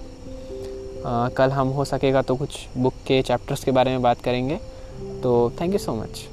आ, 1.07 1.29
कल 1.29 1.51
हम 1.51 1.69
हो 1.69 1.85
सकेगा 1.85 2.23
तो 2.23 2.37
कुछ 2.37 2.67
बुक 2.77 2.95
के 3.07 3.23
चैप्टर्स 3.23 3.65
के 3.65 3.71
बारे 3.71 3.91
में 3.91 4.03
बात 4.03 4.21
करेंगे। 4.21 4.57
तो 5.23 5.53
थैंक 5.61 5.73
यू 5.73 5.79
सो 5.79 5.95
मच 5.95 6.25